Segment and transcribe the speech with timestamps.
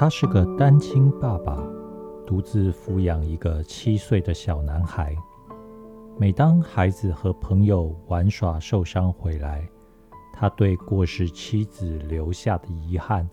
[0.00, 1.62] 他是个单亲爸爸，
[2.26, 5.14] 独自抚养一个七岁的小男孩。
[6.18, 9.68] 每当孩子和朋友玩耍受伤回来，
[10.32, 13.28] 他对过世妻子留下的遗憾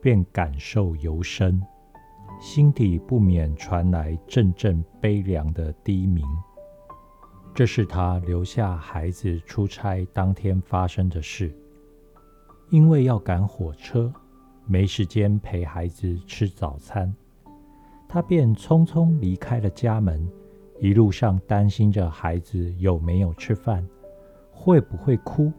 [0.00, 1.60] 便感受尤深，
[2.40, 6.24] 心底不免传来阵阵悲凉的低鸣。
[7.52, 11.52] 这是他留下孩子出差当天发生的事，
[12.70, 14.12] 因为要赶火车。
[14.66, 17.12] 没时间陪孩子吃早餐，
[18.08, 20.26] 他便匆匆离开了家门。
[20.80, 23.86] 一路上担心着孩子有没有吃饭，
[24.50, 25.52] 会不会哭，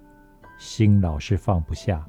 [0.57, 2.05] 心老是放不下。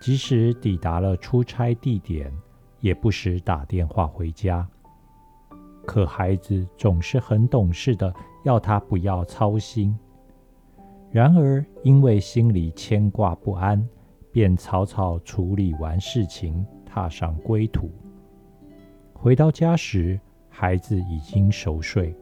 [0.00, 2.32] 即使抵达了出差地点，
[2.80, 4.66] 也不时打电话回家。
[5.84, 9.94] 可孩子总是很懂事的，要他不要操心。
[11.10, 13.86] 然而因为心里牵挂不安。
[14.32, 17.90] 便草草处理完事情，踏上归途。
[19.12, 20.18] 回到家时，
[20.48, 22.14] 孩子已经熟睡，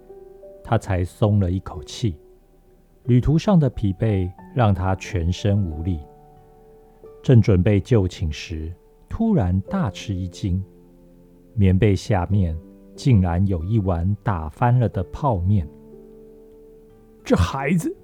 [0.65, 2.19] 他才松了一口气。
[3.05, 6.01] 旅途上的疲惫让他全身无力。
[7.23, 8.73] 正准备就寝时，
[9.09, 10.65] 突然大吃一惊，
[11.55, 12.59] 棉被下面
[12.95, 15.69] 竟然有一碗打翻了的泡面。
[17.25, 17.95] 这孩子，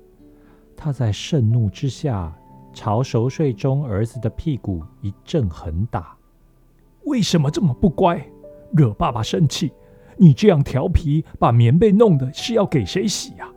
[0.76, 2.36] 他在盛怒之下。
[2.74, 6.16] 朝熟睡中儿子的屁股一阵狠打，
[7.04, 8.22] 为什么这么不乖，
[8.72, 9.72] 惹爸爸生气？
[10.16, 13.48] 你这样调皮，把棉被弄的是要给谁洗呀？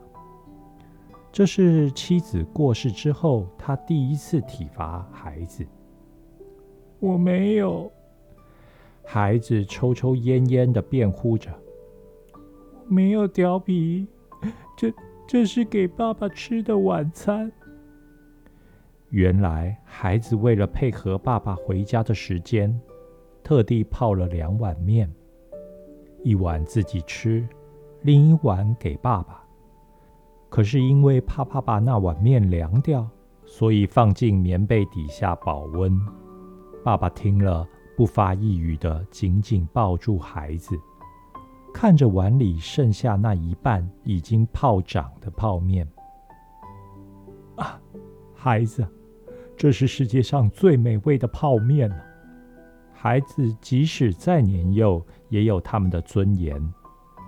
[1.32, 5.66] 这是妻子过世之后，他第一次体罚孩子。
[7.00, 7.92] 我没有，
[9.04, 11.52] 孩子抽抽烟烟的辩护着，
[12.88, 14.08] 没有调皮，
[14.76, 14.94] 这
[15.28, 17.52] 这是给爸爸吃的晚餐。
[19.10, 22.78] 原来孩子为了配合爸爸回家的时间，
[23.42, 25.10] 特地泡了两碗面，
[26.24, 27.48] 一碗自己吃，
[28.02, 29.42] 另一碗给爸爸。
[30.50, 33.10] 可是因为怕爸爸那碗面凉掉，
[33.46, 35.98] 所以放进棉被底下保温。
[36.84, 37.66] 爸爸听了，
[37.96, 40.78] 不发一语的紧紧抱住孩子，
[41.74, 45.88] 看着碗里剩下那一半已经泡涨的泡面。
[47.56, 47.80] 啊，
[48.36, 48.86] 孩子。
[49.58, 51.98] 这是世界上最美味的泡面了。
[52.94, 56.62] 孩子即使再年幼，也有他们的尊严。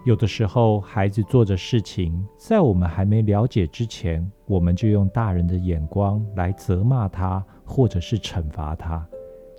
[0.05, 9.05] 有的时候，孩子做的事情，在我们还没了解之前，我们就用大人的眼光来责骂他，或者是惩罚他。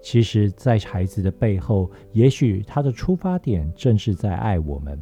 [0.02, 4.98] 其实，在孩子的背后，也许他的出发点正是在爱我们。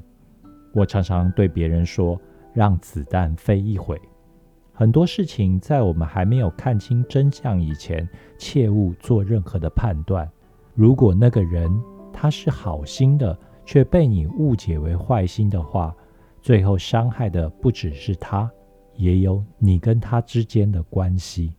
[0.73, 2.21] 我常常对别人说
[2.53, 4.01] ：“让子弹飞一会。”
[4.79, 8.09] 很多事情在我们还没有看清真相以前，
[8.39, 10.31] 切勿做任何的判断。
[10.73, 11.69] 如果那个人
[12.13, 15.93] 他是好心的，却被你误解为坏心的话，
[16.41, 18.49] 最后伤害的不只是他，
[18.95, 21.53] 也有你跟他之间的关系。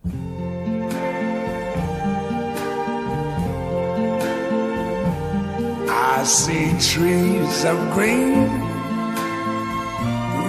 [5.86, 8.48] I see trees of green,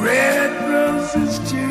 [0.01, 1.70] red roses too.